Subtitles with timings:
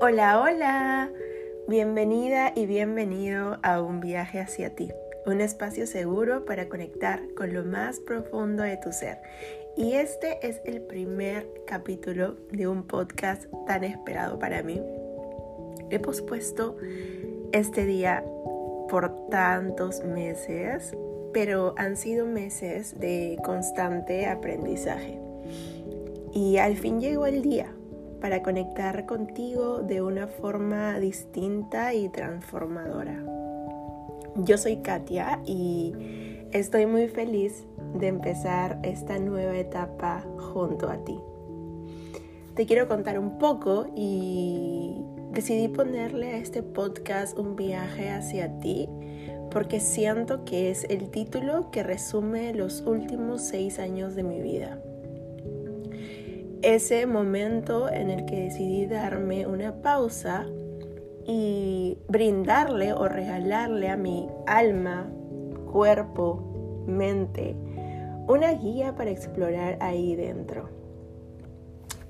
[0.00, 1.10] Hola, hola.
[1.66, 4.92] Bienvenida y bienvenido a un viaje hacia ti,
[5.26, 9.18] un espacio seguro para conectar con lo más profundo de tu ser.
[9.76, 14.80] Y este es el primer capítulo de un podcast tan esperado para mí.
[15.90, 16.76] He pospuesto
[17.50, 18.24] este día
[18.88, 20.96] por tantos meses,
[21.32, 25.18] pero han sido meses de constante aprendizaje.
[26.32, 27.74] Y al fin llegó el día
[28.20, 33.22] para conectar contigo de una forma distinta y transformadora.
[34.36, 35.94] Yo soy Katia y
[36.52, 41.18] estoy muy feliz de empezar esta nueva etapa junto a ti.
[42.54, 44.96] Te quiero contar un poco y
[45.32, 48.88] decidí ponerle a este podcast un viaje hacia ti
[49.50, 54.82] porque siento que es el título que resume los últimos seis años de mi vida
[56.62, 60.46] ese momento en el que decidí darme una pausa
[61.26, 65.10] y brindarle o regalarle a mi alma,
[65.70, 67.54] cuerpo, mente,
[68.26, 70.68] una guía para explorar ahí dentro.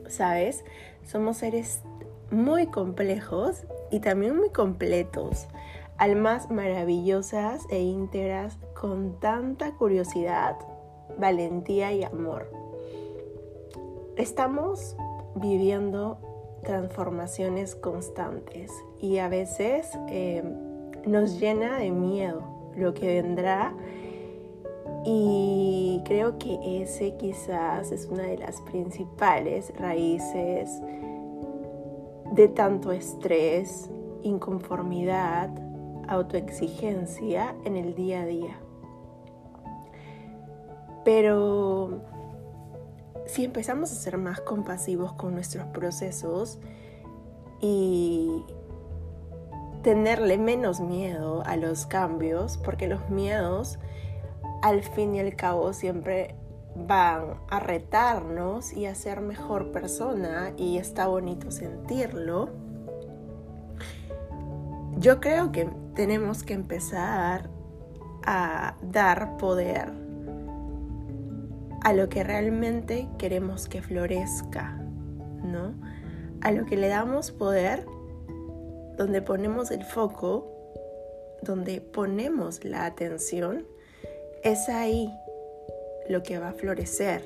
[0.06, 0.64] ¿Sabes?
[1.04, 1.82] Somos seres
[2.30, 5.48] muy complejos y también muy completos,
[5.96, 10.56] almas maravillosas e íntegras con tanta curiosidad,
[11.18, 12.67] valentía y amor.
[14.18, 14.96] Estamos
[15.36, 16.18] viviendo
[16.64, 20.42] transformaciones constantes y a veces eh,
[21.06, 22.42] nos llena de miedo
[22.76, 23.72] lo que vendrá
[25.04, 30.68] y creo que ese quizás es una de las principales raíces
[32.32, 33.88] de tanto estrés,
[34.24, 35.48] inconformidad,
[36.08, 38.58] autoexigencia en el día a día.
[41.04, 42.17] Pero
[43.28, 46.58] si empezamos a ser más compasivos con nuestros procesos
[47.60, 48.44] y
[49.82, 53.78] tenerle menos miedo a los cambios, porque los miedos
[54.62, 56.34] al fin y al cabo siempre
[56.74, 62.48] van a retarnos y a ser mejor persona y está bonito sentirlo.
[64.96, 67.50] Yo creo que tenemos que empezar
[68.24, 70.07] a dar poder
[71.88, 74.76] a lo que realmente queremos que florezca,
[75.42, 75.74] ¿no?
[76.42, 77.86] A lo que le damos poder,
[78.98, 80.52] donde ponemos el foco,
[81.40, 83.66] donde ponemos la atención,
[84.44, 85.10] es ahí
[86.10, 87.22] lo que va a florecer.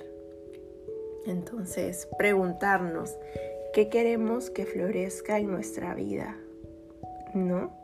[1.27, 3.19] Entonces, preguntarnos,
[3.73, 6.37] ¿qué queremos que florezca en nuestra vida?
[7.35, 7.77] ¿No?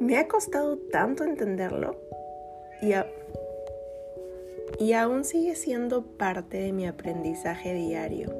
[0.00, 1.96] Me ha costado tanto entenderlo
[2.82, 3.06] y a,
[4.78, 8.34] y aún sigue siendo parte de mi aprendizaje diario.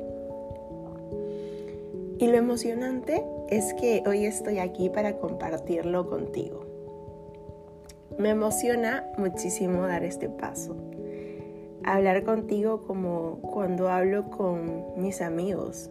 [2.18, 6.64] Y lo emocionante es que hoy estoy aquí para compartirlo contigo.
[8.18, 10.76] Me emociona muchísimo dar este paso.
[11.84, 15.90] Hablar contigo como cuando hablo con mis amigos.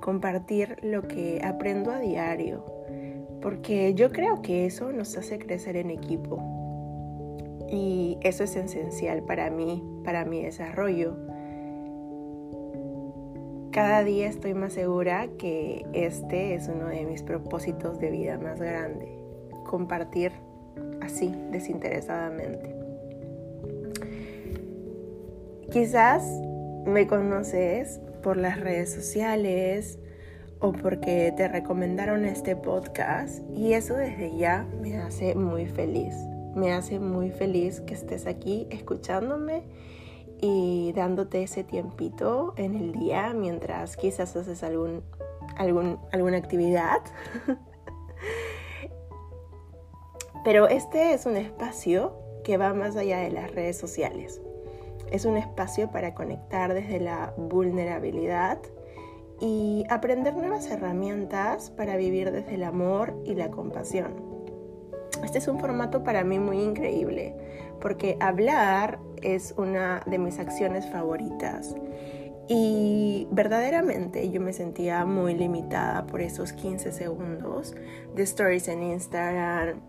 [0.00, 2.64] Compartir lo que aprendo a diario.
[3.40, 6.51] Porque yo creo que eso nos hace crecer en equipo
[7.72, 11.16] y eso es esencial para mí, para mi desarrollo.
[13.72, 18.60] Cada día estoy más segura que este es uno de mis propósitos de vida más
[18.60, 19.18] grande,
[19.64, 20.32] compartir
[21.00, 22.76] así, desinteresadamente.
[25.70, 26.22] Quizás
[26.84, 29.98] me conoces por las redes sociales
[30.60, 36.14] o porque te recomendaron este podcast y eso desde ya me hace muy feliz.
[36.54, 39.62] Me hace muy feliz que estés aquí escuchándome
[40.40, 45.02] y dándote ese tiempito en el día mientras quizás haces algún,
[45.56, 47.00] alguna actividad.
[50.44, 54.40] Pero este es un espacio que va más allá de las redes sociales.
[55.10, 58.58] Es un espacio para conectar desde la vulnerabilidad
[59.40, 64.41] y aprender nuevas herramientas para vivir desde el amor y la compasión.
[65.24, 67.34] Este es un formato para mí muy increíble
[67.80, 71.74] porque hablar es una de mis acciones favoritas.
[72.48, 77.74] Y verdaderamente yo me sentía muy limitada por esos 15 segundos
[78.14, 79.80] de stories en Instagram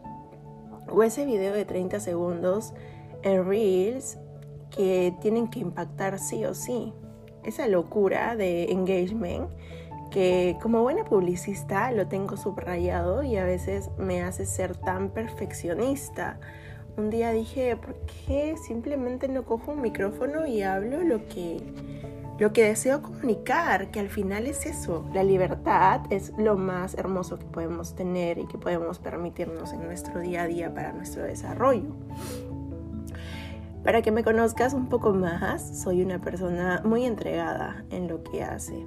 [0.89, 2.73] o ese video de 30 segundos
[3.23, 4.17] en Reels
[4.75, 6.93] que tienen que impactar sí o sí.
[7.43, 9.49] Esa locura de engagement
[10.13, 16.39] que como buena publicista lo tengo subrayado y a veces me hace ser tan perfeccionista.
[16.97, 17.95] Un día dije, ¿por
[18.27, 21.57] qué simplemente no cojo un micrófono y hablo lo que,
[22.37, 27.39] lo que deseo comunicar, que al final es eso, la libertad es lo más hermoso
[27.39, 31.95] que podemos tener y que podemos permitirnos en nuestro día a día para nuestro desarrollo.
[33.83, 38.43] Para que me conozcas un poco más, soy una persona muy entregada en lo que
[38.43, 38.85] hace,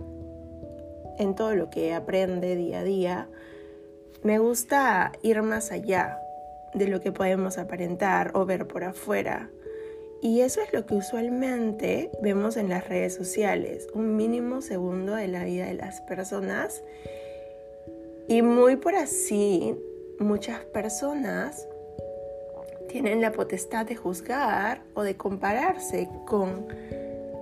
[1.19, 3.29] en todo lo que aprende día a día.
[4.23, 6.19] Me gusta ir más allá
[6.75, 9.51] de lo que podemos aparentar o ver por afuera
[10.23, 15.29] y eso es lo que usualmente vemos en las redes sociales, un mínimo segundo de
[15.29, 16.83] la vida de las personas.
[18.27, 19.77] Y muy por así,
[20.19, 21.69] muchas personas
[22.89, 26.67] tienen la potestad de juzgar o de compararse con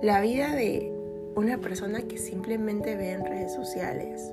[0.01, 0.91] la vida de
[1.35, 4.31] una persona que simplemente ve en redes sociales.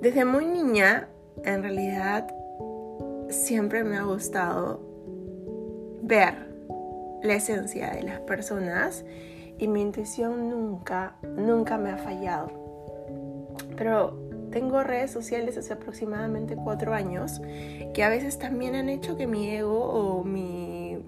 [0.00, 1.08] Desde muy niña,
[1.44, 2.28] en realidad,
[3.28, 4.80] siempre me ha gustado
[6.02, 6.48] ver
[7.22, 9.04] la esencia de las personas
[9.58, 12.50] y mi intuición nunca, nunca me ha fallado.
[13.76, 14.18] Pero
[14.50, 17.40] tengo redes sociales hace aproximadamente cuatro años
[17.92, 20.98] que a veces también han hecho que mi ego o mi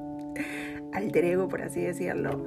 [0.92, 2.44] alter ego, por así decirlo,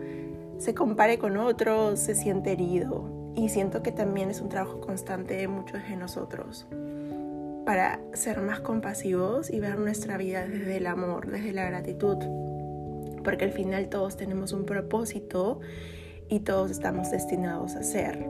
[0.63, 3.33] se compare con otros, se siente herido.
[3.35, 6.67] Y siento que también es un trabajo constante de muchos de nosotros
[7.65, 12.17] para ser más compasivos y ver nuestra vida desde el amor, desde la gratitud.
[13.25, 15.59] Porque al final todos tenemos un propósito
[16.29, 18.29] y todos estamos destinados a ser.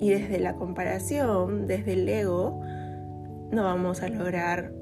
[0.00, 2.62] Y desde la comparación, desde el ego,
[3.50, 4.72] no vamos a lograr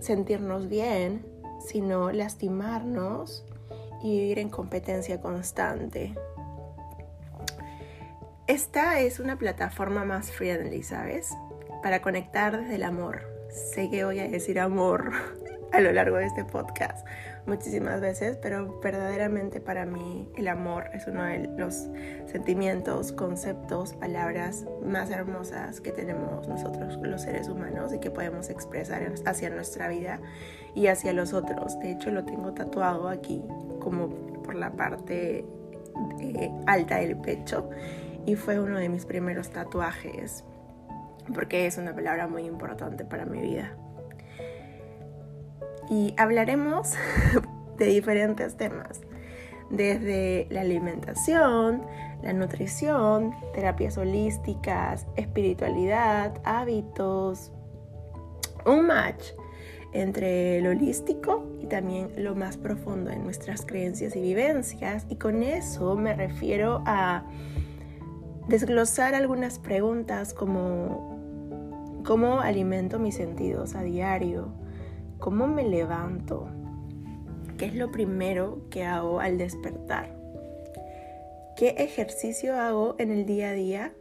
[0.00, 1.24] sentirnos bien,
[1.66, 3.46] sino lastimarnos
[4.04, 6.14] y vivir en competencia constante.
[8.46, 11.32] Esta es una plataforma más friendly, ¿sabes?
[11.84, 13.28] para conectar desde el amor.
[13.50, 15.12] Sé que voy a decir amor
[15.72, 17.06] a lo largo de este podcast
[17.46, 21.88] muchísimas veces, pero verdaderamente para mí el amor es uno de los
[22.26, 29.12] sentimientos, conceptos, palabras más hermosas que tenemos nosotros los seres humanos y que podemos expresar
[29.26, 30.20] hacia nuestra vida
[30.74, 31.78] y hacia los otros.
[31.80, 33.42] De hecho lo tengo tatuado aquí
[33.80, 34.08] como
[34.42, 35.44] por la parte
[36.20, 37.68] eh, alta del pecho
[38.26, 40.44] y fue uno de mis primeros tatuajes
[41.32, 43.76] porque es una palabra muy importante para mi vida.
[45.88, 46.94] Y hablaremos
[47.78, 49.00] de diferentes temas,
[49.70, 51.82] desde la alimentación,
[52.22, 57.52] la nutrición, terapias holísticas, espiritualidad, hábitos,
[58.66, 59.24] un match
[59.92, 65.06] entre lo holístico y también lo más profundo en nuestras creencias y vivencias.
[65.08, 67.24] Y con eso me refiero a
[68.48, 71.14] desglosar algunas preguntas como
[72.04, 74.48] ¿Cómo alimento mis sentidos a diario?
[75.24, 76.48] ¿Cómo me levanto?
[77.56, 80.14] ¿Qué es lo primero que hago al despertar?
[81.56, 83.94] ¿Qué ejercicio hago en el día a día?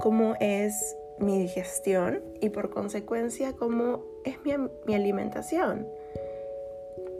[0.00, 2.20] ¿Cómo es mi digestión?
[2.40, 4.54] Y por consecuencia, ¿cómo es mi,
[4.88, 5.86] mi alimentación?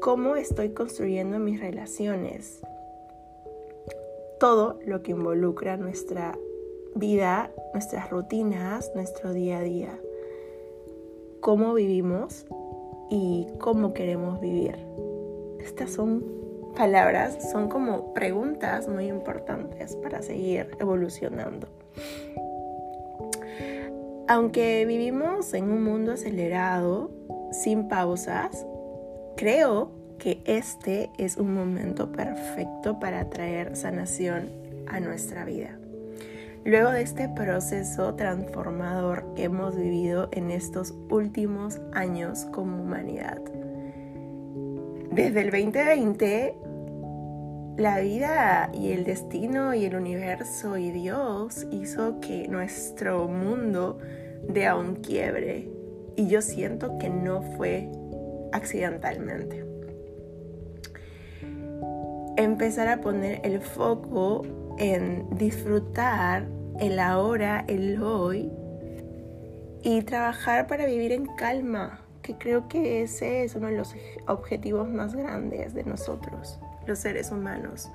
[0.00, 2.62] ¿Cómo estoy construyendo mis relaciones?
[4.40, 6.36] Todo lo que involucra nuestra
[6.96, 10.00] vida, nuestras rutinas, nuestro día a día,
[11.44, 12.46] cómo vivimos
[13.10, 14.78] y cómo queremos vivir.
[15.60, 16.24] Estas son
[16.74, 21.68] palabras, son como preguntas muy importantes para seguir evolucionando.
[24.26, 27.10] Aunque vivimos en un mundo acelerado,
[27.52, 28.64] sin pausas,
[29.36, 34.48] creo que este es un momento perfecto para traer sanación
[34.86, 35.78] a nuestra vida
[36.64, 43.40] luego de este proceso transformador que hemos vivido en estos últimos años como humanidad.
[45.10, 46.54] Desde el 2020,
[47.76, 53.98] la vida y el destino y el universo y Dios hizo que nuestro mundo
[54.48, 55.68] dé a un quiebre
[56.16, 57.90] y yo siento que no fue
[58.52, 59.64] accidentalmente.
[62.36, 64.42] Empezar a poner el foco
[64.78, 66.46] en disfrutar
[66.80, 68.50] el ahora, el hoy
[69.82, 73.94] y trabajar para vivir en calma, que creo que ese es uno de los
[74.26, 77.90] objetivos más grandes de nosotros, los seres humanos.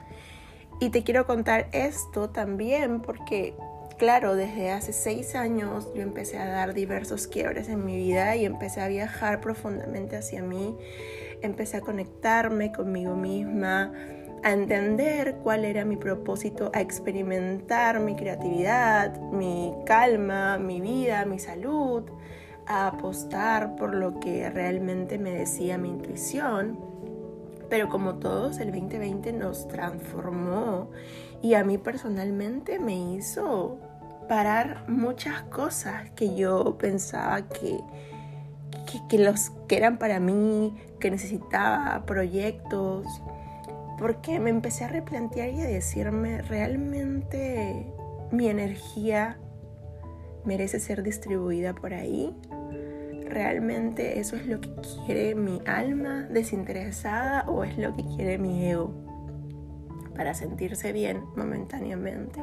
[0.80, 3.56] Y te quiero contar esto también porque,
[3.98, 8.46] claro, desde hace seis años yo empecé a dar diversos quiebres en mi vida y
[8.46, 10.78] empecé a viajar profundamente hacia mí,
[11.42, 13.92] empecé a conectarme conmigo misma,
[14.44, 21.40] a entender cuál era mi propósito, a experimentar mi creatividad, mi calma, mi vida, mi
[21.40, 22.04] salud,
[22.66, 26.80] a apostar por lo que realmente me decía mi intuición.
[27.70, 30.90] Pero como todos, el 2020 nos transformó
[31.42, 33.78] y a mí personalmente me hizo
[34.28, 37.80] parar muchas cosas que yo pensaba que,
[39.10, 43.06] que, los, que eran para mí, que necesitaba proyectos,
[44.00, 47.86] porque me empecé a replantear y a decirme, realmente
[48.32, 49.38] mi energía
[50.46, 52.34] merece ser distribuida por ahí.
[53.28, 54.72] ¿Realmente eso es lo que
[55.06, 58.92] quiere mi alma desinteresada o es lo que quiere mi ego
[60.16, 62.42] para sentirse bien momentáneamente?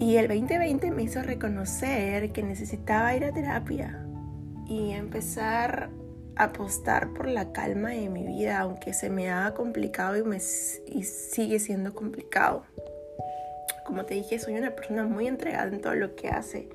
[0.00, 4.06] Y el 2020 me hizo reconocer que necesitaba ir a terapia
[4.66, 5.90] y empezar
[6.36, 11.02] apostar por la calma de mi vida, aunque se me haga complicado y, me, y
[11.02, 12.64] sigue siendo complicado.
[13.84, 16.68] Como te dije, soy una persona muy entregada en todo lo que hace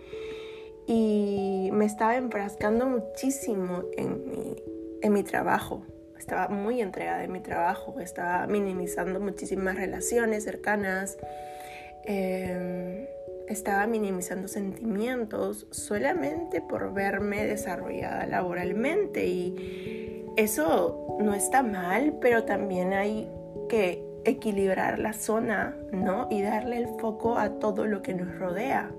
[0.88, 4.56] y me estaba enfrascando muchísimo en mi,
[5.02, 5.84] en mi trabajo.
[6.18, 11.18] Estaba muy entregada en mi trabajo, estaba minimizando muchísimas relaciones cercanas.
[12.06, 13.15] Eh,
[13.48, 22.94] estaba minimizando sentimientos solamente por verme desarrollada laboralmente y eso no está mal, pero también
[22.94, 23.30] hay
[23.70, 26.28] que equilibrar la zona, ¿no?
[26.30, 28.92] Y darle el foco a todo lo que nos rodea,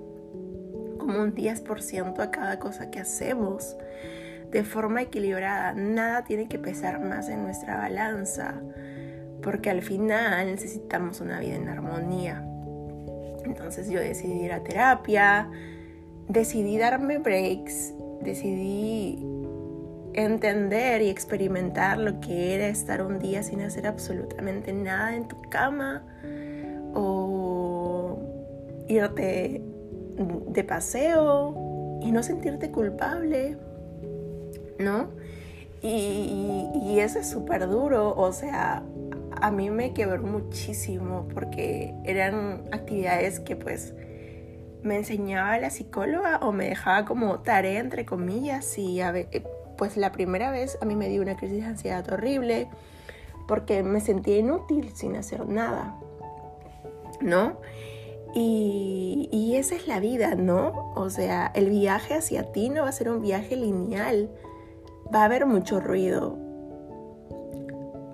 [0.97, 3.77] como un 10% a cada cosa que hacemos,
[4.49, 5.73] de forma equilibrada.
[5.73, 8.61] Nada tiene que pesar más en nuestra balanza,
[9.43, 12.43] porque al final necesitamos una vida en armonía.
[13.47, 15.49] Entonces yo decidí ir a terapia,
[16.27, 19.25] decidí darme breaks, decidí
[20.13, 25.41] entender y experimentar lo que era estar un día sin hacer absolutamente nada en tu
[25.43, 26.03] cama
[26.93, 28.19] o
[28.87, 29.61] irte
[30.49, 33.57] de paseo y no sentirte culpable,
[34.79, 35.09] ¿no?
[35.81, 38.83] Y, eso es súper duro, o sea,
[39.41, 43.93] a mí me quebró muchísimo porque eran actividades que pues
[44.83, 49.43] me enseñaba la psicóloga o me dejaba como tarea entre comillas y eh,
[49.77, 52.67] pues la primera vez a mí me dio una crisis de ansiedad horrible
[53.47, 55.97] porque me sentía inútil sin hacer nada,
[57.21, 57.59] ¿no?
[58.35, 60.91] Y, y esa es la vida, ¿no?
[60.95, 64.29] O sea, el viaje hacia ti no va a ser un viaje lineal,
[65.13, 66.37] va a haber mucho ruido,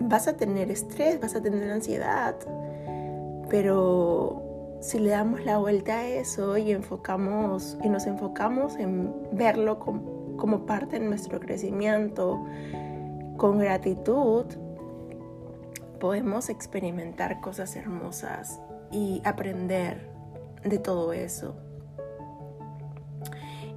[0.03, 2.35] vas a tener estrés, vas a tener ansiedad,
[3.49, 9.79] pero si le damos la vuelta a eso y enfocamos y nos enfocamos en verlo
[9.79, 12.45] como, como parte de nuestro crecimiento,
[13.37, 14.45] con gratitud,
[15.99, 18.59] podemos experimentar cosas hermosas
[18.91, 20.09] y aprender
[20.63, 21.55] de todo eso.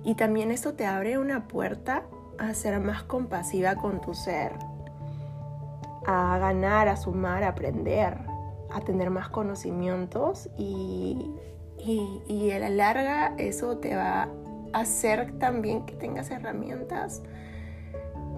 [0.05, 2.05] Y también esto te abre una puerta
[2.39, 4.53] a ser más compasiva con tu ser,
[6.07, 8.17] a ganar, a sumar, a aprender,
[8.71, 11.31] a tener más conocimientos y,
[11.79, 14.29] y, a la larga eso te va
[14.73, 17.23] a hacer también que tengas herramientas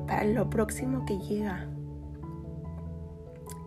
[0.06, 1.68] para lo próximo que llega.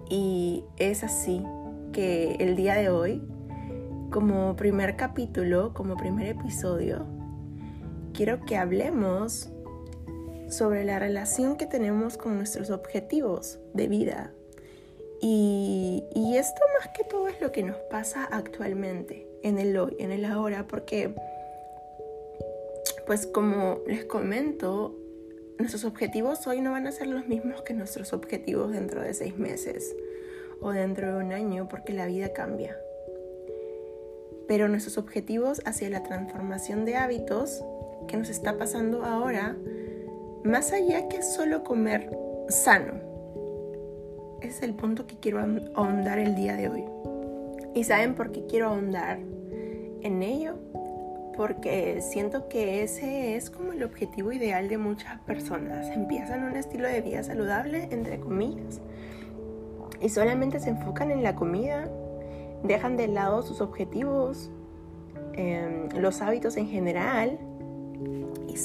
[0.10, 1.46] Y es así
[1.94, 3.22] que el día de hoy,
[4.10, 7.06] como primer capítulo, como primer episodio,
[8.14, 9.51] quiero que hablemos
[10.52, 14.34] sobre la relación que tenemos con nuestros objetivos de vida.
[15.22, 16.04] Y,
[16.36, 20.26] esto más que todo es lo que nos pasa actualmente, en el hoy, en el
[20.26, 21.14] ahora, porque,
[23.06, 24.98] pues como les comento,
[25.60, 29.38] nuestros objetivos hoy no van a ser los mismos que nuestros objetivos dentro de seis
[29.38, 29.96] meses
[30.60, 32.76] o dentro de un año, porque la vida cambia.
[34.48, 37.64] Pero nuestros objetivos hacia la transformación de hábitos
[38.08, 39.56] que nos está pasando ahora
[40.44, 42.10] más allá que solo comer
[42.50, 42.94] sano.
[44.42, 45.40] Es el punto que quiero
[45.76, 46.86] ahondar el día de hoy.
[47.76, 49.20] ¿Y saben por qué quiero ahondar
[50.02, 50.56] en ello?
[51.38, 55.88] Porque siento que ese es como el objetivo ideal de muchas personas.
[55.90, 58.82] Empiezan un estilo de vida saludable, entre comillas,
[60.02, 61.88] y solamente se enfocan en la comida,
[62.64, 64.50] dejan de lado sus objetivos,
[65.34, 67.40] em, los hábitos en general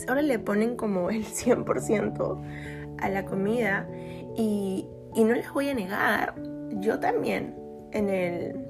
[0.08, 3.88] ahora le ponen como el 100% a la comida
[4.36, 6.34] y, y no les voy a negar,
[6.80, 7.54] yo también
[7.92, 8.66] en el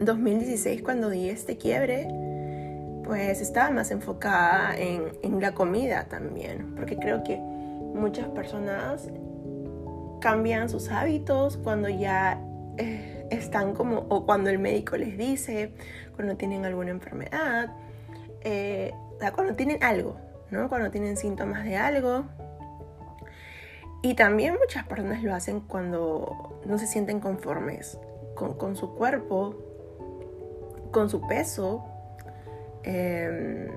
[0.00, 2.08] 2016 cuando di este quiebre,
[3.04, 9.08] pues estaba más enfocada en, en, la comida también, porque creo que muchas personas
[10.20, 12.40] cambian sus hábitos cuando ya
[12.78, 15.72] eh, están como, o cuando el médico les dice,
[16.14, 17.74] cuando tienen alguna enfermedad,
[18.42, 18.92] eh,
[19.30, 20.16] cuando tienen algo,
[20.50, 20.68] ¿no?
[20.68, 22.24] Cuando tienen síntomas de algo.
[24.02, 27.98] Y también muchas personas lo hacen cuando no se sienten conformes
[28.34, 29.54] con, su cuerpo,
[30.90, 31.84] con su peso.
[32.82, 33.68] Em,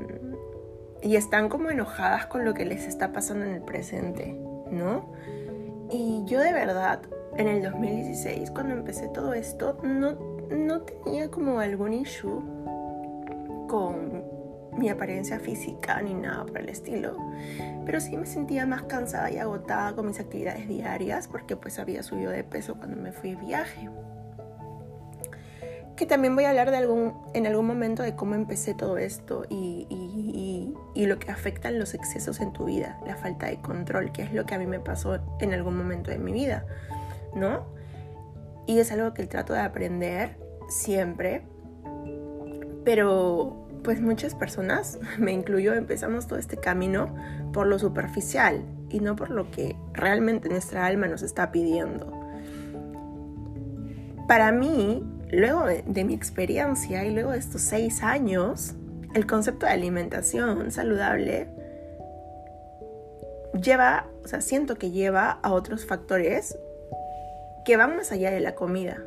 [1.03, 4.33] y están como enojadas con lo que les está pasando en el presente,
[4.71, 5.13] ¿no?
[5.91, 7.01] Y yo de verdad,
[7.37, 10.13] en el 2016, cuando empecé todo esto, no,
[10.49, 12.41] no tenía como algún issue
[13.67, 14.34] con
[14.77, 17.17] mi apariencia física ni nada por el estilo.
[17.85, 22.03] Pero sí me sentía más cansada y agotada con mis actividades diarias porque pues había
[22.03, 23.89] subido de peso cuando me fui de viaje.
[25.95, 29.45] Que también voy a hablar de algún, en algún momento de cómo empecé todo esto
[29.49, 34.11] y, y, y, lo que afectan los excesos en tu vida, la falta de control,
[34.11, 36.65] que es lo que a mí me pasó en algún momento de mi vida,
[37.33, 37.65] ¿no?
[38.67, 41.43] Y es algo que trato de aprender siempre,
[42.83, 47.15] pero pues muchas personas, me incluyo, empezamos todo este camino
[47.53, 52.11] por lo superficial y no por lo que realmente nuestra alma nos está pidiendo.
[54.27, 58.73] Para mí, luego de, mi experiencia y luego de estos seis años,
[59.13, 61.47] el concepto de alimentación saludable
[63.61, 66.57] lleva, o sea, siento que lleva a otros factores
[67.63, 68.97] que van más allá de la comida.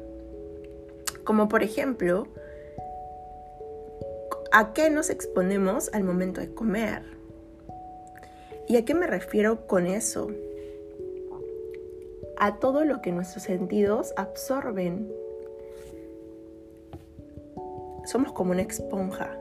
[1.24, 2.28] Como por ejemplo,
[4.50, 7.02] ¿A qué nos exponemos al momento de comer?
[8.66, 10.30] ¿Y a qué me refiero con eso?
[12.38, 15.12] A todo lo que nuestros sentidos absorben.
[18.06, 19.38] Somos como una esponja.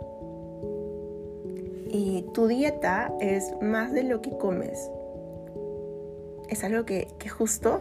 [1.89, 4.91] Y tu dieta es más de lo que comes.
[6.49, 7.79] Es algo que, que justo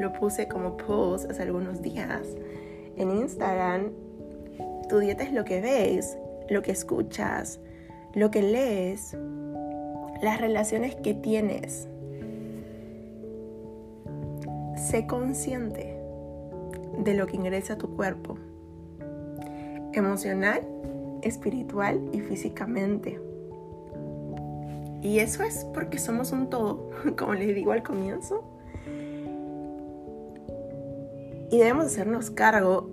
[0.00, 2.26] lo puse como post hace algunos días
[2.96, 3.92] en Instagram.
[4.88, 6.16] Tu dieta es lo que ves
[6.48, 7.60] lo que escuchas,
[8.14, 9.16] lo que lees,
[10.22, 11.88] las relaciones que tienes.
[14.76, 15.96] Sé consciente
[16.98, 18.36] de lo que ingresa a tu cuerpo,
[19.92, 20.60] emocional,
[21.22, 23.20] espiritual y físicamente.
[25.02, 28.44] Y eso es porque somos un todo, como les digo al comienzo.
[31.50, 32.88] Y debemos hacernos cargo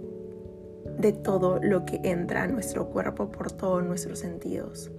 [1.00, 4.92] de todo lo que entra a nuestro cuerpo por todos nuestros sentidos.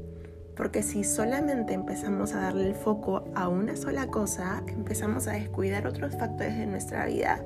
[0.56, 5.86] Porque si solamente empezamos a darle el foco a una sola cosa, empezamos a descuidar
[5.86, 7.44] otros factores de nuestra vida.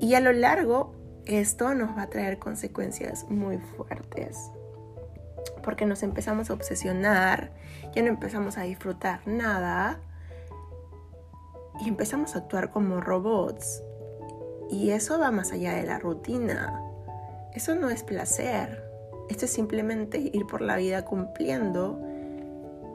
[0.00, 4.50] Y a lo largo, esto nos va a traer consecuencias muy fuertes.
[5.62, 7.52] Porque nos empezamos a obsesionar,
[7.94, 10.00] ya no empezamos a disfrutar nada
[11.84, 13.80] y empezamos a actuar como robots.
[14.70, 16.91] Y eso va más allá de la rutina.
[17.54, 18.82] Eso no es placer.
[19.28, 22.00] Esto es simplemente ir por la vida cumpliendo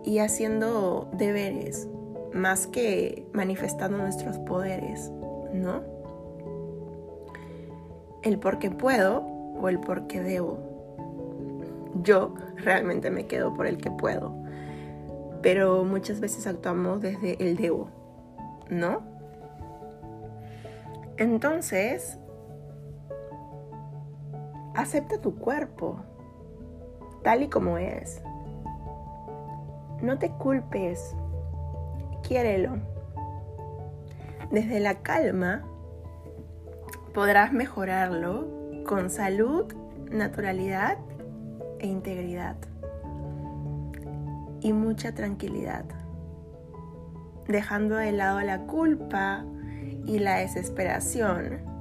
[0.04, 1.88] y haciendo deberes,
[2.34, 5.12] más que manifestando nuestros poderes,
[5.54, 5.84] ¿no?
[8.24, 10.60] El por qué puedo o el por qué debo.
[12.04, 14.34] Yo realmente me quedo por el que puedo,
[15.42, 17.90] pero muchas veces actuamos desde el debo,
[18.70, 19.02] ¿no?
[21.18, 22.20] Entonces,
[24.78, 25.98] Acepta tu cuerpo
[27.24, 28.22] tal y como es.
[30.04, 31.16] No te culpes.
[32.22, 32.78] Quiérelo.
[34.52, 35.64] Desde la calma
[37.14, 38.48] podrás mejorarlo
[38.86, 39.66] con salud,
[40.12, 41.00] naturalidad
[41.80, 42.56] e integridad.
[44.62, 45.86] Y mucha tranquilidad.
[47.48, 49.44] Dejando de lado la culpa
[50.06, 51.77] y la desesperación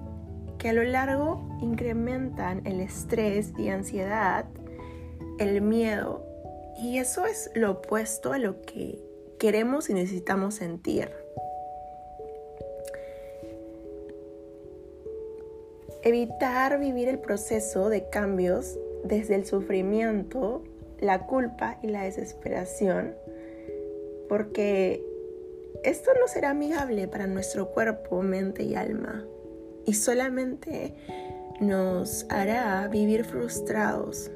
[0.69, 4.47] a lo largo incrementan el estrés y ansiedad,
[5.39, 6.25] el miedo.
[6.79, 8.99] Y eso es lo opuesto a lo que
[9.39, 11.11] queremos y necesitamos sentir.
[16.03, 20.63] Evitar vivir el proceso de cambios desde el sufrimiento,
[21.01, 23.15] la culpa y la desesperación,
[24.29, 25.05] porque
[25.83, 29.27] esto no será amigable para nuestro cuerpo, mente y alma
[29.87, 30.95] y solamente
[31.61, 34.31] nos hará vivir frustrados.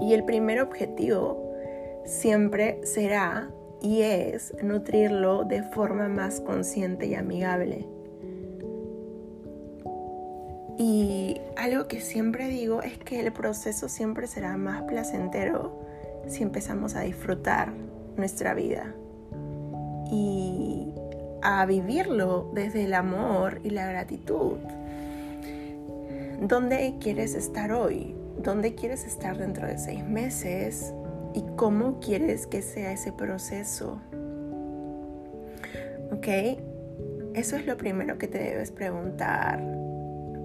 [0.00, 1.52] Y el primer objetivo
[2.04, 7.86] siempre será y es nutrirlo de forma más consciente y amigable.
[10.76, 15.78] Y algo que siempre digo es que el proceso siempre será más placentero
[16.26, 17.72] si empezamos a disfrutar
[18.16, 18.92] nuestra vida.
[20.10, 20.83] Y
[21.44, 24.56] a vivirlo desde el amor y la gratitud.
[26.40, 28.16] ¿Dónde quieres estar hoy?
[28.42, 30.92] ¿Dónde quieres estar dentro de seis meses?
[31.34, 34.00] ¿Y cómo quieres que sea ese proceso?
[36.10, 36.26] ¿Ok?
[37.34, 39.62] Eso es lo primero que te debes preguntar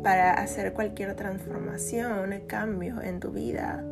[0.03, 3.83] para hacer cualquier transformación, cambio en tu vida.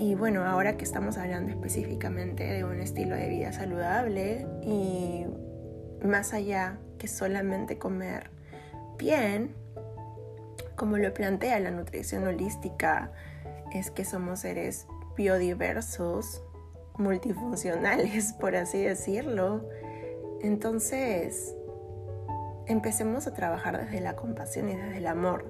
[0.00, 5.26] Y bueno, ahora que estamos hablando específicamente de un estilo de vida saludable y
[6.02, 8.30] más allá que solamente comer
[8.96, 9.54] bien,
[10.74, 13.12] como lo plantea la nutrición holística,
[13.74, 14.86] es que somos seres
[15.18, 16.42] biodiversos,
[16.96, 19.68] multifuncionales, por así decirlo.
[20.40, 21.54] Entonces,
[22.64, 25.44] empecemos a trabajar desde la compasión y desde el amor,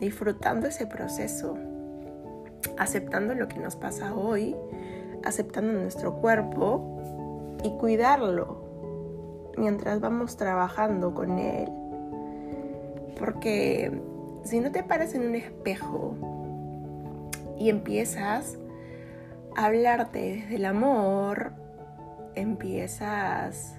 [0.00, 1.56] disfrutando ese proceso,
[2.80, 4.56] aceptando lo que nos pasa hoy,
[5.22, 8.64] aceptando nuestro cuerpo y cuidarlo
[9.58, 11.68] mientras vamos trabajando con él.
[13.18, 14.00] Porque
[14.44, 16.14] si no te paras en un espejo
[17.58, 18.56] y empiezas
[19.54, 21.52] a hablarte desde el amor,
[22.34, 23.74] empiezas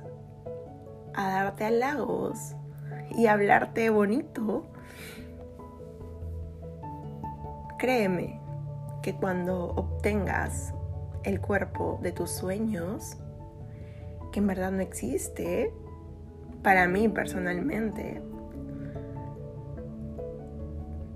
[1.16, 2.56] a darte halagos
[3.18, 4.68] y hablarte bonito,
[7.80, 8.41] créeme
[9.02, 10.74] que cuando obtengas
[11.24, 13.18] el cuerpo de tus sueños,
[14.32, 15.74] que en verdad no existe,
[16.64, 18.22] para mí personalmente,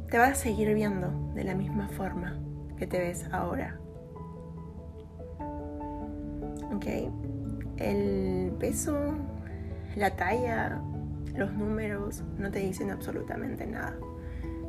[0.10, 2.40] te vas a seguir viendo de la misma forma
[2.78, 3.80] que te ves ahora.
[6.74, 6.86] ¿Ok?
[7.78, 8.98] El peso,
[9.96, 10.82] la talla,
[11.36, 13.96] los números no te dicen absolutamente nada.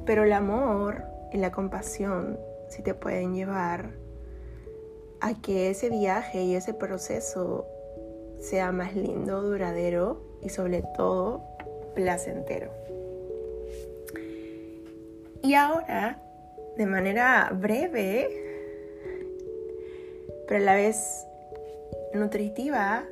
[0.05, 3.91] Pero el amor y la compasión sí te pueden llevar
[5.21, 7.67] a que ese viaje y ese proceso
[8.41, 11.43] sea más lindo, duradero y sobre todo
[11.95, 12.71] placentero.
[15.43, 16.21] Y ahora,
[16.77, 18.29] de manera breve,
[20.47, 21.27] pero a la vez
[22.15, 23.05] nutritiva,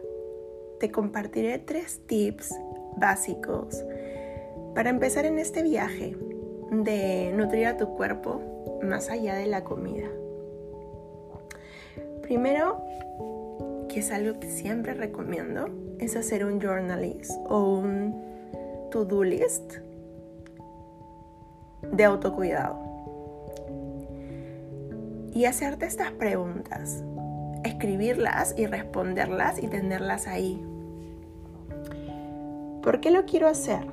[0.81, 2.55] te compartiré tres tips
[2.97, 3.83] básicos
[4.75, 6.17] para empezar en este viaje
[6.83, 8.41] de nutrir a tu cuerpo
[8.83, 10.09] más allá de la comida.
[12.23, 12.83] Primero,
[13.89, 15.69] que es algo que siempre recomiendo,
[16.01, 19.75] es hacer un journalist o un to-do list
[21.93, 22.83] de autocuidado.
[25.33, 27.05] Y hacerte estas preguntas,
[27.65, 30.65] escribirlas y responderlas y tenerlas ahí.
[32.83, 33.87] ¿Por qué lo quiero hacer?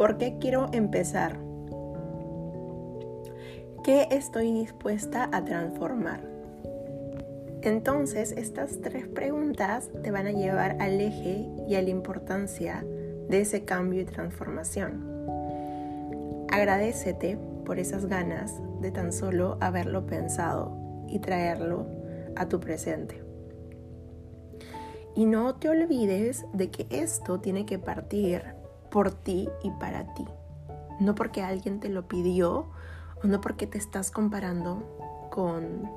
[0.00, 1.38] ¿Por qué quiero empezar?
[3.84, 6.22] ¿Qué estoy dispuesta a transformar?
[7.60, 12.82] Entonces, estas tres preguntas te van a llevar al eje y a la importancia
[13.28, 15.04] de ese cambio y transformación.
[16.50, 17.36] Agradecete
[17.66, 21.84] por esas ganas de tan solo haberlo pensado y traerlo
[22.36, 23.22] a tu presente.
[25.14, 28.59] Y no te olvides de que esto tiene que partir
[28.90, 30.26] por ti y para ti.
[30.98, 32.66] No porque alguien te lo pidió
[33.22, 35.90] o no porque te estás comparando con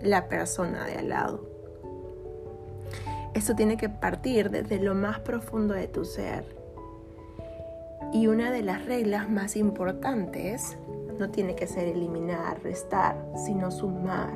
[0.00, 1.48] la persona de al lado.
[3.34, 6.64] Esto tiene que partir desde lo más profundo de tu ser
[8.12, 10.78] y una de las reglas más importantes
[11.18, 14.32] no tiene que ser eliminar, restar, sino sumar.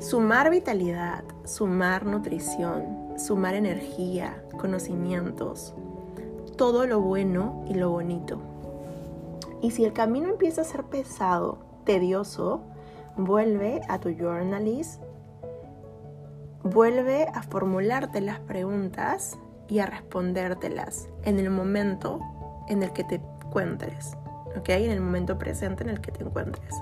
[0.00, 5.74] Sumar vitalidad, sumar nutrición, sumar energía, conocimientos,
[6.56, 8.38] todo lo bueno y lo bonito.
[9.62, 12.62] Y si el camino empieza a ser pesado, tedioso,
[13.16, 15.02] vuelve a tu journalist,
[16.62, 19.38] vuelve a formularte las preguntas
[19.68, 22.20] y a respondértelas en el momento
[22.68, 24.16] en el que te encuentres,
[24.56, 24.68] ¿ok?
[24.68, 26.74] En el momento presente en el que te encuentres.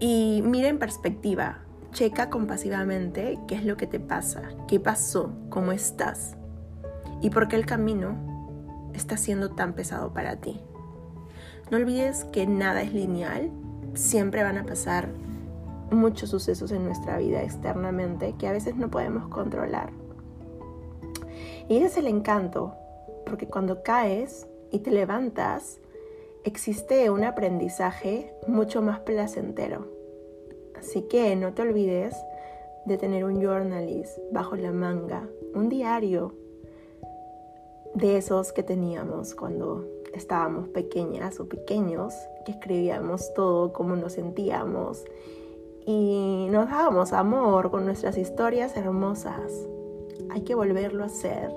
[0.00, 1.58] Y mira en perspectiva,
[1.92, 6.36] checa compasivamente qué es lo que te pasa, qué pasó, cómo estás
[7.20, 10.60] y por qué el camino está siendo tan pesado para ti.
[11.70, 13.50] No olvides que nada es lineal,
[13.94, 15.08] siempre van a pasar
[15.90, 19.90] muchos sucesos en nuestra vida externamente que a veces no podemos controlar.
[21.68, 22.74] Y ese es el encanto,
[23.26, 25.80] porque cuando caes y te levantas,
[26.44, 29.86] existe un aprendizaje mucho más placentero.
[30.78, 32.16] Así que no te olvides
[32.86, 36.34] de tener un journalist bajo la manga, un diario
[37.94, 45.04] de esos que teníamos cuando estábamos pequeñas o pequeños, que escribíamos todo, cómo nos sentíamos
[45.86, 49.52] y nos dábamos amor con nuestras historias hermosas.
[50.30, 51.50] Hay que volverlo a hacer,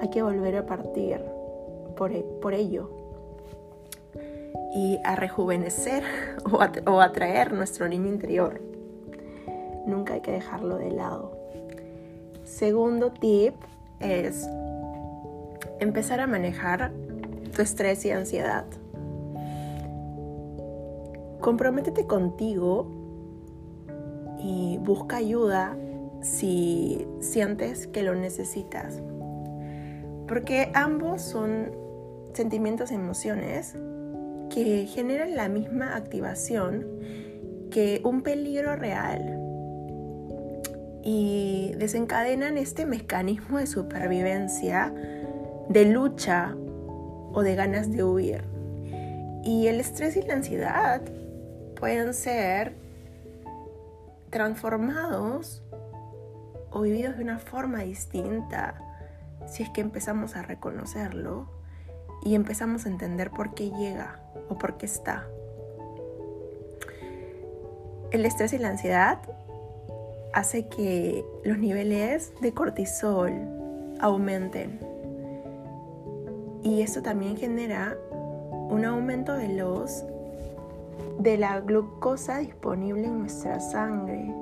[0.00, 1.20] hay que volver a partir
[1.96, 2.90] por, e, por ello
[4.74, 6.04] y a rejuvenecer
[6.50, 8.60] o, a, o atraer nuestro niño interior.
[9.86, 11.32] nunca hay que dejarlo de lado.
[12.44, 13.54] Segundo tip
[14.00, 14.48] es
[15.80, 16.92] empezar a manejar
[17.54, 18.66] tu estrés y ansiedad.
[21.40, 22.90] Comprométete contigo
[24.38, 25.76] y busca ayuda
[26.20, 29.00] si sientes que lo necesitas.
[30.26, 31.70] Porque ambos son
[32.34, 33.76] sentimientos y emociones
[34.50, 36.86] que generan la misma activación
[37.70, 39.38] que un peligro real
[41.02, 44.92] y desencadenan este mecanismo de supervivencia,
[45.68, 46.54] de lucha
[47.32, 48.44] o de ganas de huir.
[49.44, 51.02] Y el estrés y la ansiedad
[51.78, 52.74] pueden ser
[54.30, 55.62] transformados
[56.70, 58.74] o vividos de una forma distinta
[59.46, 61.48] si es que empezamos a reconocerlo
[62.22, 65.26] y empezamos a entender por qué llega o por qué está.
[68.10, 69.20] El estrés y la ansiedad
[70.32, 73.32] hace que los niveles de cortisol
[74.00, 74.87] aumenten
[76.62, 77.96] y esto también genera
[78.70, 80.04] un aumento de los
[81.18, 84.32] de la glucosa disponible en nuestra sangre.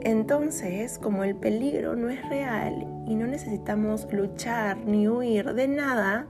[0.00, 6.26] Entonces, como el peligro no es real y no necesitamos luchar ni huir de nada,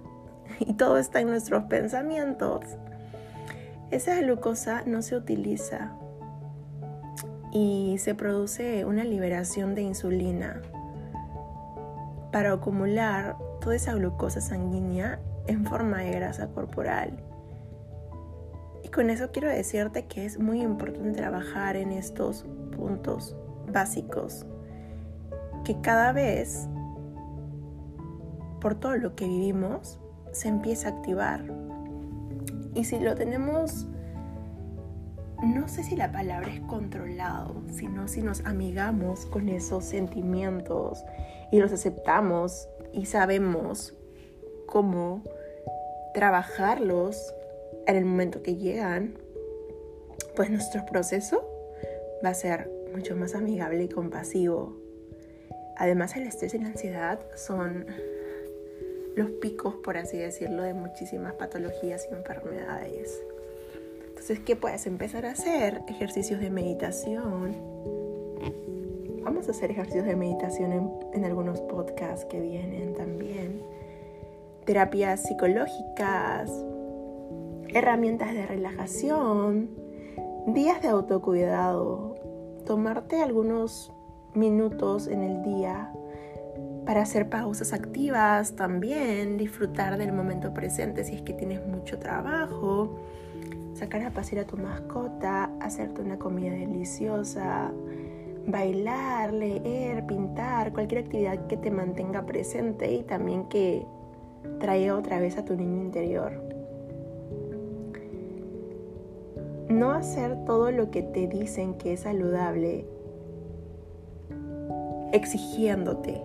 [0.61, 2.61] y todo está en nuestros pensamientos,
[3.91, 5.93] esa glucosa no se utiliza
[7.53, 10.61] y se produce una liberación de insulina
[12.35, 17.23] para acumular toda esa glucosa sanguínea en forma de grasa corporal.
[18.83, 22.45] Y con eso quiero decirte que es muy importante trabajar en estos
[22.77, 23.37] puntos
[23.71, 24.47] básicos,
[25.65, 26.69] que cada vez,
[28.61, 30.01] por todo lo que vivimos,
[30.33, 31.45] se empieza a activar.
[32.75, 33.87] Y si lo tenemos,
[35.45, 41.05] no sé si la palabra es controlado, sino si nos amigamos con esos sentimientos
[41.51, 43.95] y los aceptamos y sabemos
[44.67, 45.23] cómo
[46.15, 47.35] trabajarlos
[47.87, 49.19] en el momento que llegan,
[50.37, 51.49] pues nuestro proceso
[52.25, 54.77] va a ser mucho más amigable y compasivo.
[55.77, 57.87] Además, el estrés y la ansiedad son
[59.17, 63.21] los picos, por así decirlo, de muchísimas patologías y enfermedades.
[64.15, 65.83] Entonces, ¿qué puedes empezar a hacer?
[65.89, 67.57] Ejercicios de meditación.
[69.25, 73.61] Vamos a hacer ejercicios de meditación en, en algunos podcasts que vienen también.
[74.65, 76.49] Terapias psicológicas,
[77.69, 79.71] herramientas de relajación,
[80.47, 82.15] días de autocuidado,
[82.65, 83.93] tomarte algunos
[84.33, 85.93] minutos en el día
[86.87, 93.01] para hacer pausas activas también, disfrutar del momento presente si es que tienes mucho trabajo,
[93.75, 97.73] sacar a pasear a tu mascota, hacerte una comida deliciosa,
[98.47, 103.85] bailar, leer, pintar, cualquier actividad que te mantenga presente y también que
[104.61, 106.33] traiga otra vez a tu niño interior.
[109.69, 112.87] No hacer todo lo que te dicen que es saludable
[115.13, 116.21] exigiéndote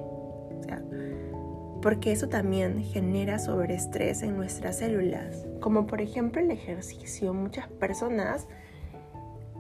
[1.82, 7.34] porque eso también genera sobreestrés en nuestras células, como por ejemplo el ejercicio.
[7.34, 8.48] Muchas personas,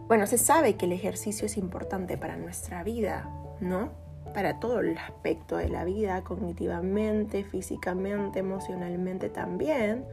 [0.07, 3.29] bueno, se sabe que el ejercicio es importante para nuestra vida,
[3.61, 3.89] ¿no?
[4.33, 10.05] Para todo el aspecto de la vida, cognitivamente, físicamente, emocionalmente también,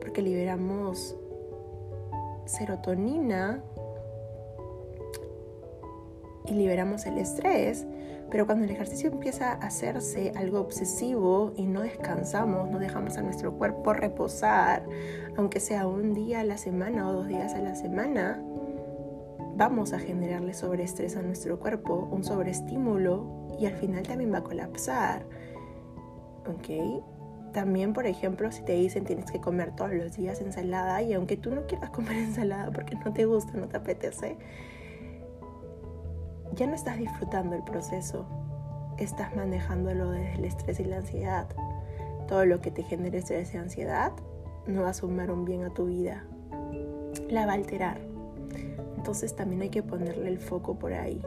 [0.00, 1.16] porque liberamos
[2.46, 3.62] serotonina
[6.46, 7.86] y liberamos el estrés
[8.32, 13.22] pero cuando el ejercicio empieza a hacerse algo obsesivo y no descansamos, no dejamos a
[13.22, 14.86] nuestro cuerpo reposar,
[15.36, 18.42] aunque sea un día a la semana o dos días a la semana,
[19.54, 24.44] vamos a generarle sobreestrés a nuestro cuerpo, un sobreestímulo y al final también va a
[24.44, 25.26] colapsar.
[26.46, 27.52] ¿Ok?
[27.52, 31.36] También, por ejemplo, si te dicen tienes que comer todos los días ensalada y aunque
[31.36, 34.38] tú no quieras comer ensalada porque no te gusta, no te apetece,
[36.54, 38.26] ya no estás disfrutando el proceso,
[38.98, 41.46] estás manejándolo desde el estrés y la ansiedad.
[42.28, 44.12] Todo lo que te genere estrés y ansiedad
[44.66, 46.24] no va a sumar un bien a tu vida,
[47.28, 48.00] la va a alterar.
[48.96, 51.20] Entonces también hay que ponerle el foco por ahí.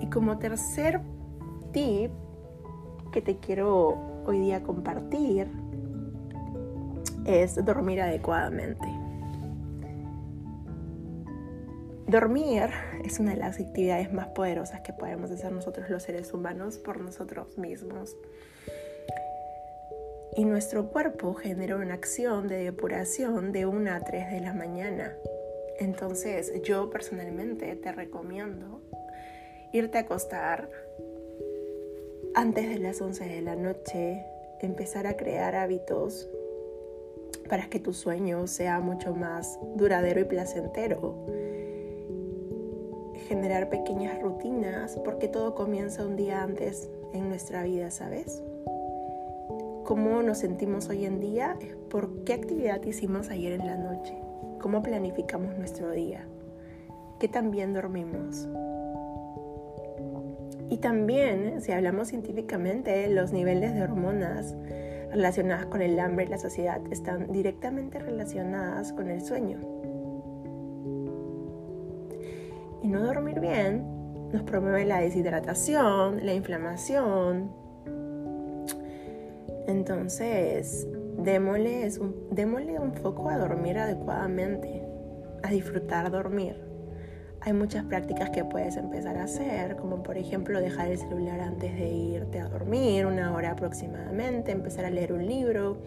[0.00, 1.00] Y como tercer
[1.72, 2.10] tip
[3.12, 5.50] que te quiero hoy día compartir
[7.24, 9.01] es dormir adecuadamente.
[12.12, 12.68] Dormir
[13.06, 17.00] es una de las actividades más poderosas que podemos hacer nosotros los seres humanos por
[17.00, 18.14] nosotros mismos.
[20.36, 25.16] Y nuestro cuerpo genera una acción de depuración de 1 a 3 de la mañana.
[25.78, 28.82] Entonces yo personalmente te recomiendo
[29.72, 30.68] irte a acostar
[32.34, 34.22] antes de las 11 de la noche,
[34.60, 36.28] empezar a crear hábitos
[37.48, 41.41] para que tu sueño sea mucho más duradero y placentero.
[43.28, 48.42] Generar pequeñas rutinas porque todo comienza un día antes en nuestra vida, ¿sabes?
[49.84, 51.56] Cómo nos sentimos hoy en día
[51.90, 54.14] por qué actividad hicimos ayer en la noche,
[54.60, 56.26] cómo planificamos nuestro día,
[57.20, 58.48] qué tan bien dormimos.
[60.70, 64.54] Y también, si hablamos científicamente, los niveles de hormonas
[65.10, 69.58] relacionadas con el hambre y la saciedad están directamente relacionadas con el sueño.
[72.82, 73.84] Y no dormir bien
[74.32, 77.52] nos promueve la deshidratación, la inflamación.
[79.66, 84.82] Entonces, démosle un, démosle un foco a dormir adecuadamente,
[85.42, 86.72] a disfrutar dormir
[87.44, 91.74] hay muchas prácticas que puedes empezar a hacer, como por ejemplo dejar el celular antes
[91.74, 95.78] de irte a dormir, una hora aproximadamente, empezar a leer un libro,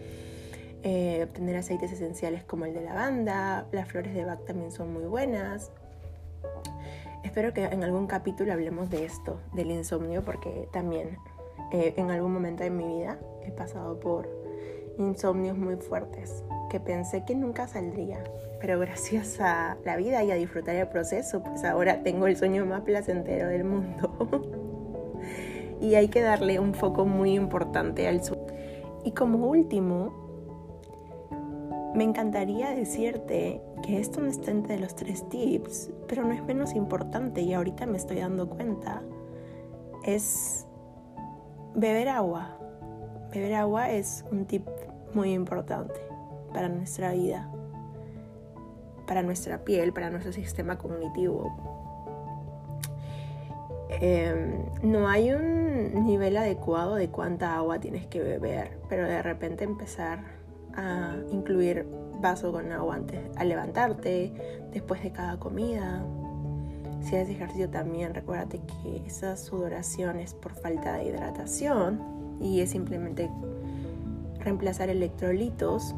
[0.82, 5.04] eh, obtener aceites esenciales como el de lavanda, las flores de Bach también son muy
[5.04, 5.70] buenas.
[7.26, 11.18] Espero que en algún capítulo hablemos de esto, del insomnio, porque también
[11.72, 14.28] eh, en algún momento de mi vida he pasado por
[14.96, 18.22] insomnios muy fuertes que pensé que nunca saldría,
[18.60, 22.64] pero gracias a la vida y a disfrutar el proceso, pues ahora tengo el sueño
[22.64, 25.18] más placentero del mundo.
[25.80, 28.46] y hay que darle un foco muy importante al sueño.
[29.02, 30.26] Y como último,
[31.92, 36.74] me encantaría decirte que esto no está entre los tres tips, pero no es menos
[36.74, 39.02] importante y ahorita me estoy dando cuenta.
[40.04, 40.66] Es
[41.74, 42.58] beber agua.
[43.32, 44.66] Beber agua es un tip
[45.14, 46.00] muy importante
[46.52, 47.50] para nuestra vida,
[49.06, 51.54] para nuestra piel, para nuestro sistema cognitivo.
[53.88, 59.64] Em, no hay un nivel adecuado de cuánta agua tienes que beber, pero de repente
[59.64, 60.35] empezar
[60.76, 61.86] a incluir
[62.20, 64.32] vaso con agua antes al levantarte,
[64.72, 66.04] después de cada comida.
[67.02, 72.00] Si haces ejercicio también, recuérdate que esa sudoración es por falta de hidratación
[72.40, 73.30] y es simplemente
[74.40, 75.94] reemplazar electrolitos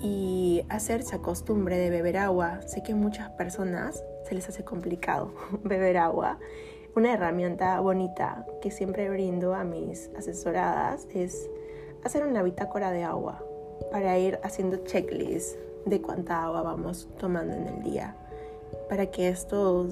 [0.00, 2.60] y hacerse costumbre de beber agua.
[2.66, 5.32] Sé que muchas personas se les hace complicado
[5.64, 6.38] beber agua.
[6.96, 11.48] Una herramienta bonita que siempre brindo a mis asesoradas es
[12.04, 13.42] hacer una bitácora de agua
[13.90, 18.16] para ir haciendo checklist de cuánta agua vamos tomando en el día,
[18.88, 19.88] para que esto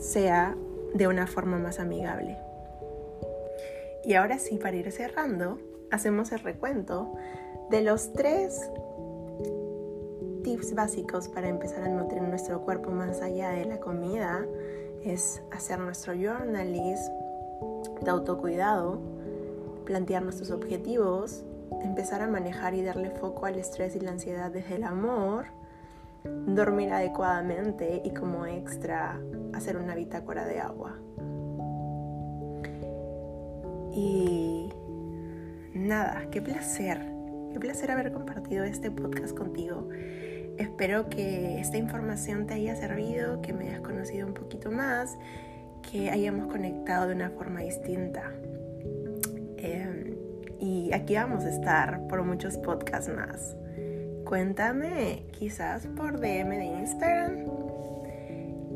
[0.00, 0.56] sea
[0.94, 2.36] de una forma más amigable.
[4.04, 5.58] Y ahora sí, para ir cerrando,
[5.90, 7.12] hacemos el recuento
[7.70, 8.70] de los tres
[10.42, 14.46] tips básicos para empezar a nutrir nuestro cuerpo más allá de la comida
[15.04, 17.08] es hacer nuestro journalist
[18.02, 19.00] de autocuidado,
[19.84, 21.44] plantear nuestros objetivos,
[21.82, 25.46] empezar a manejar y darle foco al estrés y la ansiedad desde el amor,
[26.24, 29.20] dormir adecuadamente y como extra
[29.52, 30.96] hacer una bitácora de agua.
[33.92, 34.70] Y
[35.74, 37.00] nada, qué placer,
[37.52, 39.88] qué placer haber compartido este podcast contigo.
[40.58, 45.16] Espero que esta información te haya servido, que me hayas conocido un poquito más,
[45.90, 48.30] que hayamos conectado de una forma distinta.
[50.92, 53.56] Aquí vamos a estar por muchos podcasts más.
[54.24, 57.44] Cuéntame, quizás por DM de Instagram,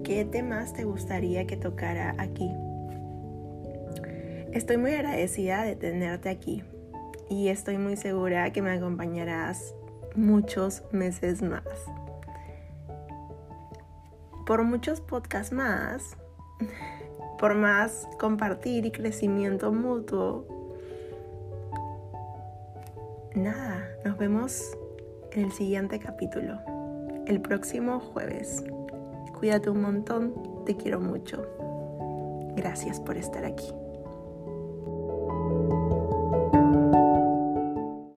[0.04, 2.52] qué temas te gustaría que tocara aquí.
[4.52, 6.62] Estoy muy agradecida de tenerte aquí
[7.28, 9.74] y estoy muy segura que me acompañarás
[10.14, 11.64] muchos meses más.
[14.46, 16.16] Por muchos podcasts más,
[17.40, 20.53] por más compartir y crecimiento mutuo.
[23.34, 24.78] Nada, nos vemos
[25.32, 26.60] en el siguiente capítulo,
[27.26, 28.62] el próximo jueves.
[29.36, 31.44] Cuídate un montón, te quiero mucho.
[32.54, 33.72] Gracias por estar aquí.